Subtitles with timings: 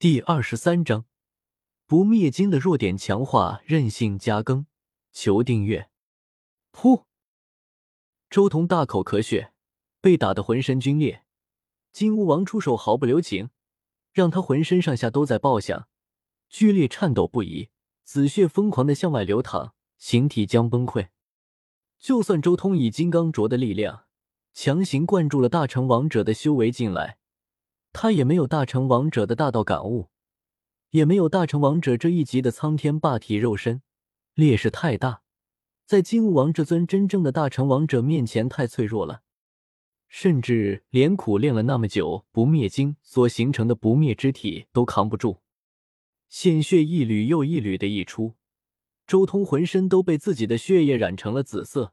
[0.00, 1.04] 第二十三章
[1.84, 4.64] 不灭金的弱点强化，韧性加更。
[5.12, 5.90] 求订阅。
[6.72, 7.04] 噗！
[8.30, 9.52] 周通大口咳血，
[10.00, 11.26] 被打得浑身皲裂。
[11.92, 13.50] 金乌王出手毫不留情，
[14.14, 15.86] 让他浑身上下都在爆响，
[16.48, 17.68] 剧烈颤抖不已，
[18.02, 21.08] 紫血疯狂的向外流淌，形体将崩溃。
[21.98, 24.06] 就算周通以金刚镯的力量
[24.54, 27.18] 强行灌注了大成王者的修为进来。
[27.92, 30.08] 他也没有大成王者的大道感悟，
[30.90, 33.82] 也没有大成王者这一级的苍天霸体肉身，
[34.34, 35.22] 劣势太大，
[35.86, 39.22] 在金乌王这尊真正的大成王者面前太脆弱了，
[40.08, 45.40] 甚至连苦练了那么久不灭经所形成的不灭之体都扛不住，
[46.28, 48.34] 鲜血一缕又一缕的溢出，
[49.06, 51.92] 周通浑身都被自己的血液染成了紫色，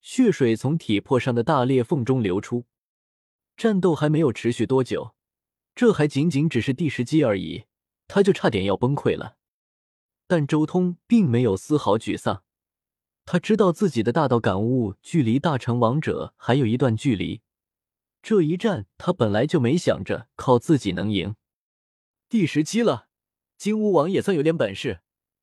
[0.00, 2.64] 血水从体魄上的大裂缝中流出，
[3.56, 5.15] 战斗还没有持续多久。
[5.76, 7.66] 这还仅仅只是第十击而已，
[8.08, 9.36] 他就差点要崩溃了。
[10.26, 12.42] 但周通并没有丝毫沮丧，
[13.26, 17.42] 他知道自己的大道感悟距离大成王者还有一段距离。
[18.22, 21.36] 这一战他本来就没想着靠自己能赢。
[22.30, 23.08] 第十击了，
[23.58, 25.02] 金乌王也算有点本事，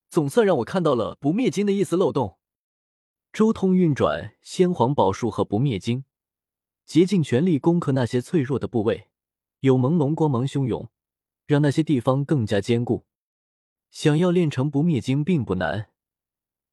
[0.10, 2.40] 总算让我看到了不灭金的一丝漏洞。
[3.32, 6.06] 周通运转先皇宝术和不灭金，
[6.88, 9.10] 竭尽全力攻克那些脆弱的部位。
[9.64, 10.90] 有朦胧光芒汹涌，
[11.46, 13.06] 让那些地方更加坚固。
[13.92, 15.90] 想要练成不灭经并不难，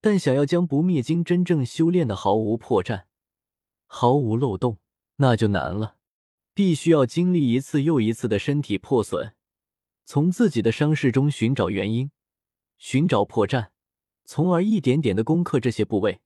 [0.01, 3.05] 但想要将不灭经真正修炼的毫无破绽、
[3.87, 4.79] 毫无漏洞，
[5.19, 5.99] 那就难了。
[6.53, 9.37] 必须要经历一次又一次的身体破损，
[10.05, 12.11] 从自己的伤势中寻找原因，
[12.77, 13.69] 寻找破绽，
[14.25, 16.21] 从而一点点的攻克这些部位。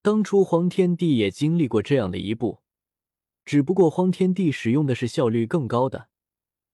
[0.00, 2.60] 当初荒天帝也经历过这样的一步。
[3.44, 6.08] 只不过荒天帝使用的是效率更高的、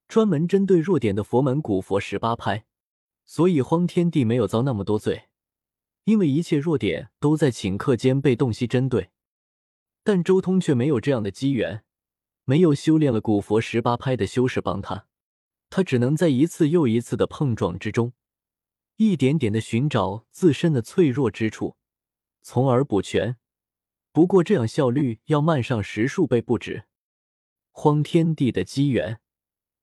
[0.06, 2.66] 专门针对弱点的佛门古佛十八拍，
[3.25, 5.28] 所以荒天帝没有遭那么多罪，
[6.05, 9.10] 因为一切弱点都在顷刻间被洞悉针对。
[10.04, 11.84] 但周通却没有这样的机缘，
[12.44, 15.06] 没有修炼了古佛十八拍的修士帮他，
[15.71, 18.12] 他只能在一次又一次的碰撞之中，
[18.97, 21.76] 一点点的寻找自身的脆弱之处，
[22.42, 23.38] 从而补全。
[24.18, 26.88] 不过这样效率要慢上十数倍不止。
[27.70, 29.20] 荒天地的机缘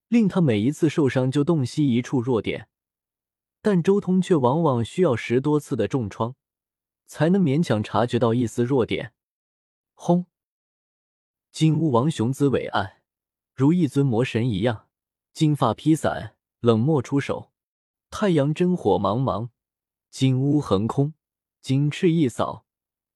[0.08, 2.68] 令他每一次受伤就洞悉一处弱点，
[3.62, 6.34] 但周通却往往需要十多次的重创，
[7.06, 9.14] 才能勉强察觉到一丝弱点。
[9.94, 10.26] 轰！
[11.50, 13.00] 金乌王雄姿伟岸，
[13.54, 14.88] 如一尊魔神一样，
[15.32, 17.52] 金发披散，冷漠出手。
[18.10, 19.48] 太阳真火茫茫，
[20.10, 21.14] 金乌横空，
[21.62, 22.66] 金翅一扫，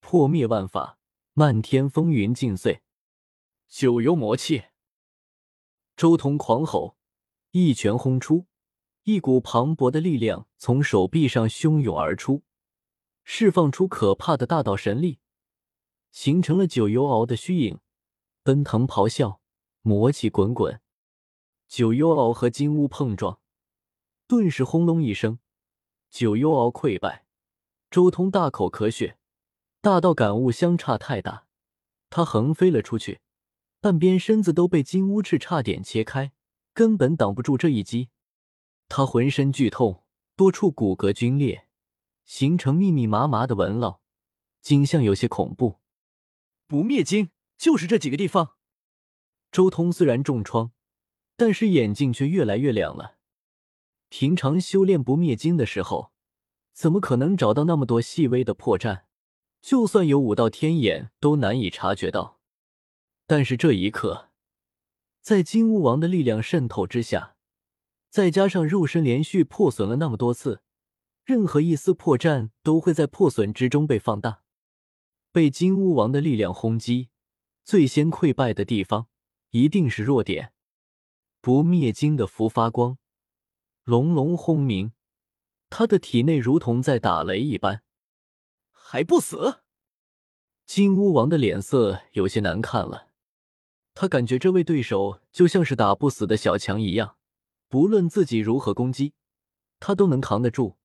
[0.00, 0.96] 破灭万法。
[1.40, 2.82] 漫天风云尽碎，
[3.66, 4.64] 九幽魔气。
[5.96, 6.98] 周通狂吼，
[7.52, 8.44] 一拳轰出，
[9.04, 12.42] 一股磅礴的力量从手臂上汹涌而出，
[13.24, 15.18] 释放出可怕的大道神力，
[16.10, 17.80] 形成了九幽鳌的虚影，
[18.42, 19.40] 奔腾咆哮，
[19.80, 20.82] 魔气滚滚。
[21.66, 23.40] 九幽鳌和金乌碰撞，
[24.26, 25.38] 顿时轰隆一声，
[26.10, 27.24] 九幽鳌溃败。
[27.90, 29.16] 周通大口咳血。
[29.82, 31.46] 大道感悟相差太大，
[32.10, 33.20] 他横飞了出去，
[33.80, 36.32] 半边身子都被金乌翅差点切开，
[36.74, 38.10] 根本挡不住这一击。
[38.90, 40.04] 他浑身剧痛，
[40.36, 41.66] 多处骨骼皲裂，
[42.26, 44.00] 形成密密麻麻的纹烙，
[44.60, 45.78] 景象有些恐怖。
[46.66, 48.56] 不灭金就是这几个地方。
[49.50, 50.72] 周通虽然重创，
[51.36, 53.16] 但是眼睛却越来越亮了。
[54.10, 56.12] 平常修炼不灭金的时候，
[56.74, 59.04] 怎么可能找到那么多细微的破绽？
[59.60, 62.38] 就算有五道天眼，都难以察觉到。
[63.26, 64.30] 但是这一刻，
[65.20, 67.36] 在金乌王的力量渗透之下，
[68.08, 70.62] 再加上肉身连续破损了那么多次，
[71.24, 74.42] 任何一丝破绽都会在破损之中被放大。
[75.30, 77.10] 被金乌王的力量轰击，
[77.64, 79.06] 最先溃败的地方
[79.50, 80.52] 一定是弱点。
[81.40, 82.98] 不灭金的符发光，
[83.84, 84.92] 隆隆轰鸣，
[85.68, 87.82] 他的体内如同在打雷一般。
[88.92, 89.60] 还不死！
[90.66, 93.12] 金乌王的脸色有些难看了。
[93.94, 97.16] 他感觉这位对手就像是打不死的小强一样，
[97.68, 99.14] 不论自己如何攻击，
[99.78, 100.76] 他都能扛得住；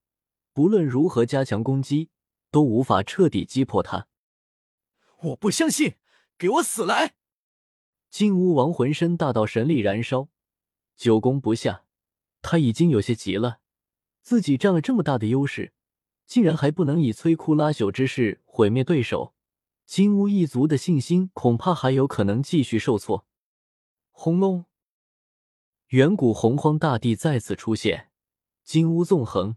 [0.53, 2.11] 不论如何加强攻击，
[2.51, 4.07] 都无法彻底击破他。
[5.23, 5.95] 我不相信！
[6.37, 7.15] 给我死来！
[8.11, 10.29] 金乌王浑身大道神力燃烧，
[10.95, 11.85] 久攻不下，
[12.43, 13.61] 他已经有些急了。
[14.21, 15.73] 自己占了这么大的优势。
[16.25, 19.33] 竟然还不能以摧枯拉朽之势毁灭对手，
[19.86, 23.25] 金乌一族的信心恐怕还有可能继续受挫。
[24.12, 24.66] 轰隆！
[25.89, 28.10] 远古洪荒大地再次出现，
[28.63, 29.56] 金乌纵横，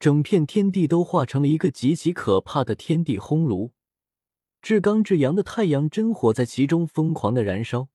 [0.00, 3.72] 整片天地都化成了一个极其可怕的天地烘炉，
[4.60, 7.88] 至刚至阳的太阳真火在其中疯狂的燃烧。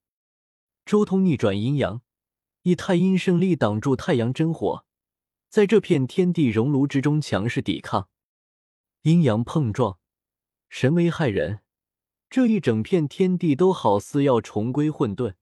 [0.85, 2.01] 周通逆转阴阳，
[2.61, 4.85] 以太阴圣力挡住太阳真火，
[5.51, 8.07] 在这片天地熔炉之中强势抵抗，
[9.01, 9.99] 阴阳碰撞，
[10.69, 11.59] 神威骇人。
[12.29, 15.33] 这一整片天地都好似要重归混沌，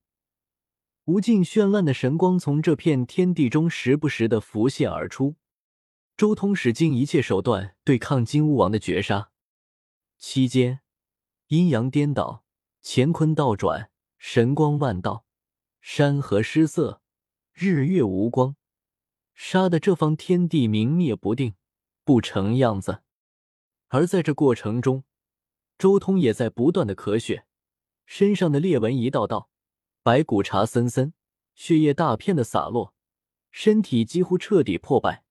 [1.05, 5.35] 无尽绚烂的神光从这片天地中时不时的浮现而出。
[6.17, 9.29] 周通使尽一切手段对抗金乌王的绝杀，
[10.17, 10.79] 期间
[11.49, 12.43] 阴阳颠倒，
[12.81, 15.27] 乾坤倒转，神光万道，
[15.79, 17.03] 山河失色，
[17.53, 18.55] 日月无光，
[19.41, 21.55] 杀的这方天地明灭不定，
[22.03, 23.03] 不成样子。
[23.87, 25.05] 而在这过程中，
[25.77, 27.45] 周通也在不断的咳血，
[28.05, 29.49] 身上的裂纹一道道，
[30.03, 31.13] 白骨茬森森，
[31.55, 32.93] 血液大片的洒落，
[33.49, 35.23] 身体几乎彻底破败。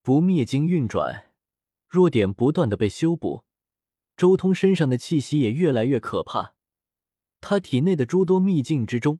[0.00, 1.32] 不灭经运转，
[1.88, 3.42] 弱点不断的被修补，
[4.16, 6.54] 周通身上的气息也越来越可怕。
[7.40, 9.18] 他体内的诸多秘境之中，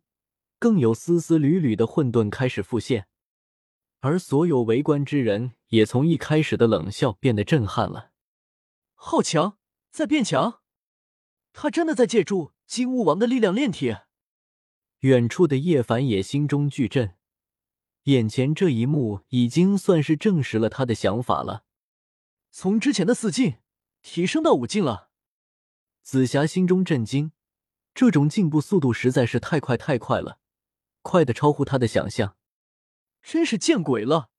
[0.61, 3.08] 更有丝丝缕缕的混沌开始复现，
[4.04, 8.10] 而所有围观之人也从一开始的冷笑变得震撼了。
[8.92, 9.56] 好强！
[9.90, 10.60] 在变强，
[11.54, 13.96] 他真的在借助金乌王的力量炼体。
[15.00, 17.16] 远处的叶凡也心中巨震，
[18.02, 21.64] 眼前这一幕已经算是证实了他的想法了。
[22.50, 23.54] 从之前的四境
[24.02, 25.08] 提升到五境了。
[26.02, 27.32] 紫霞心中震惊，
[27.94, 30.40] 这种进步速度实在是太快太快了，
[31.00, 32.36] 快的超乎他的想象。
[33.25, 34.31] 真是见鬼了！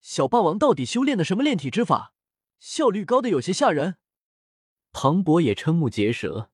[0.00, 2.12] 小霸王到底修炼的什么炼体之法？
[2.58, 3.96] 效率高的有些吓人。
[4.92, 6.50] 庞博也瞠目结舌，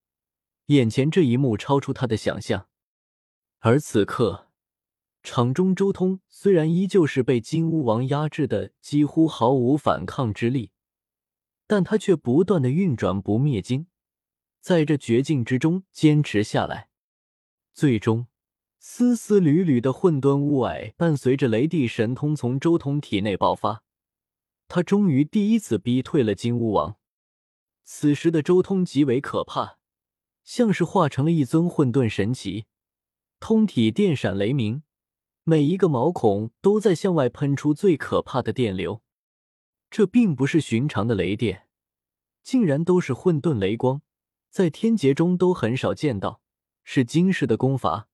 [0.67, 2.69] 眼前这一幕超出他的想象。
[3.59, 4.50] 而此刻，
[5.23, 10.73] 场中周通虽然依旧是被金乌王压制的几乎毫无反抗之力，
[11.67, 13.88] 但他却不断的运转不灭经，
[14.61, 16.88] 在这绝境之中坚持下来。
[17.75, 18.27] 最终，
[18.82, 23.82] 丝丝缕缕的混沌雾霭伴随着雷帝神通从周通体内爆发，
[24.69, 26.97] 他终于第一次逼退了金乌王。
[27.85, 29.77] 此时的周通极为可怕，
[30.44, 32.65] 像是化成了一尊混沌神奇，
[33.38, 34.82] 通体电闪雷鸣，
[35.44, 39.03] 每一个毛孔都在向外喷出最可怕的电流。
[39.91, 41.67] 这并不是寻常的雷电，
[42.43, 44.00] 竟然都是混沌雷光，
[44.49, 46.41] 在天劫中都很少见到，
[46.82, 48.06] 是惊世的功法。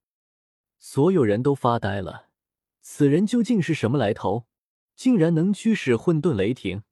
[0.78, 2.28] 所有人都发呆了，
[2.81, 4.46] 此人究竟是什么来头？
[4.94, 6.82] 竟然能驱使混沌雷霆？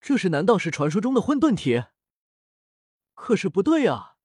[0.00, 1.84] 这是难道是传说中的混沌体？
[3.14, 4.16] 可是不对啊！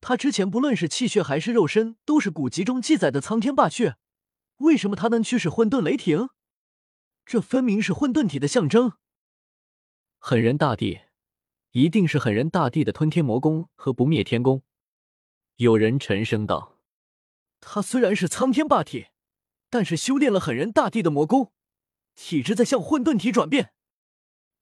[0.00, 3.96] 他之前不论是气血还是肉身，都是古籍中记载的苍天霸血，
[4.58, 6.28] 为什么他能驱使混沌雷霆？
[7.26, 8.92] 这分明是混沌体的象征。
[10.18, 11.00] 狠人大帝，
[11.72, 14.62] 一定是狠人大帝的吞天魔功和不灭天功。
[15.56, 16.77] 有人沉声道
[17.60, 19.08] ：“他虽然是苍天霸体，
[19.70, 21.52] 但是修炼了狠人大帝的魔功，
[22.14, 23.72] 体质在向混沌体转变。”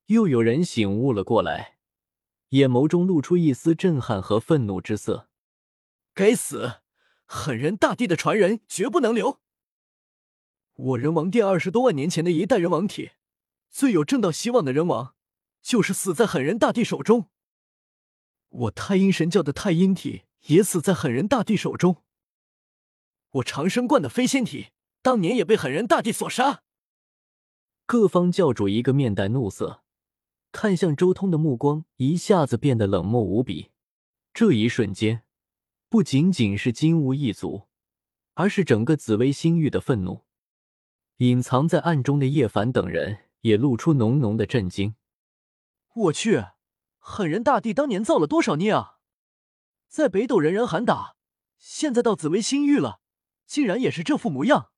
[0.07, 1.79] 又有人醒悟了过来，
[2.51, 5.29] 眼眸中露出一丝震撼和愤怒之色。
[6.15, 6.81] 该死！
[7.25, 9.41] 狠人大帝的传人绝不能留。
[10.75, 13.11] 我人王殿二十多万年前的一代人王体，
[13.69, 15.17] 最有正道希望的人王，
[15.61, 17.29] 就是死在狠人大帝手中。
[18.49, 22.05] 我太阴神教的太阴体也死在狠人大帝手中。
[23.37, 24.69] 我长生观的飞仙体，
[25.03, 26.63] 当年也被狠人大帝所杀。
[27.85, 29.83] 各方教主一个面带怒色。
[30.53, 33.71] 看向周通的目光一下子变得冷漠无比。
[34.33, 35.25] 这一瞬间，
[35.91, 37.69] 不仅仅是金乌一族，
[38.35, 40.25] 而是整个紫薇星域的愤怒。
[41.19, 44.95] 隐藏在暗中的叶凡等人也露出浓浓的震惊。
[45.95, 46.43] 我去，
[46.99, 48.99] 狠人大帝当年造了多少孽啊！
[49.89, 51.17] 在北斗人人喊打，
[51.59, 53.01] 现在到紫薇星域了，
[53.47, 54.71] 竟然也是这副模样。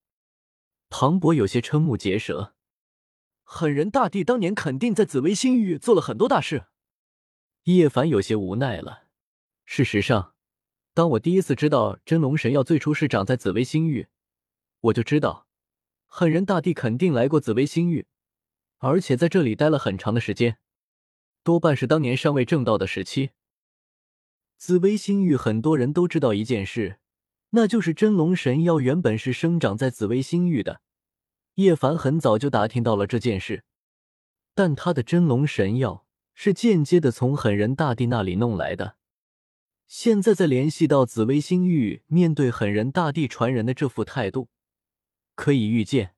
[0.88, 2.54] 庞博有些瞠目结舌。
[3.42, 6.66] 狠人大帝当年肯定在紫薇星域做了很多大事。
[7.64, 9.08] 叶凡有些无奈了。
[9.64, 10.34] 事实上，
[10.94, 14.08] 当我第一次知道真龙神药最初是长在紫薇星域，
[14.80, 15.46] 我就知道，
[16.06, 18.06] 狠人大帝肯定来过紫薇星域，
[18.78, 20.58] 而且在这里待了很长的时间，
[21.42, 23.30] 多半是当年尚未正道的时期。
[24.56, 26.98] 紫薇星域很多人都知道一件事，
[27.50, 30.80] 那就是真龙神药原本是生长在紫薇星域的。
[31.54, 33.64] 叶凡很早就打听到了这件事，
[34.54, 38.96] 但他的真龙神药是间接的从狠人大帝那里弄来的。
[39.86, 44.50] 现在再联系到紫薇星域面对狠人大帝传人的这副态度，
[45.34, 46.14] 可以预见，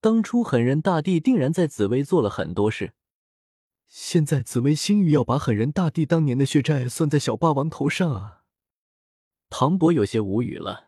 [0.00, 2.92] 当初狠人大帝定然在紫薇做了很多事。
[3.88, 8.37] 现在紫薇星域要把狠人大帝当年的血债算在小霸王头上啊！
[9.50, 10.87] 唐博有些无语了。